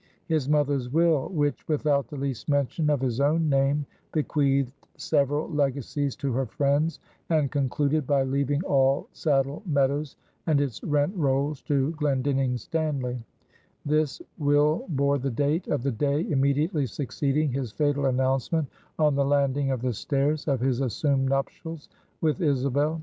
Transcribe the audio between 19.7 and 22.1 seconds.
the stairs, of his assumed nuptials